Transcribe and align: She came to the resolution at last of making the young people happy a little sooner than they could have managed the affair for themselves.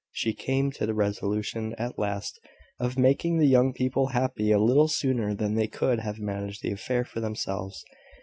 She 0.11 0.33
came 0.33 0.71
to 0.71 0.87
the 0.87 0.95
resolution 0.95 1.75
at 1.77 1.99
last 1.99 2.39
of 2.79 2.97
making 2.97 3.37
the 3.37 3.45
young 3.45 3.71
people 3.71 4.07
happy 4.07 4.51
a 4.51 4.57
little 4.57 4.87
sooner 4.87 5.35
than 5.35 5.53
they 5.53 5.67
could 5.67 5.99
have 5.99 6.17
managed 6.17 6.63
the 6.63 6.71
affair 6.71 7.05
for 7.05 7.19
themselves. 7.19 7.85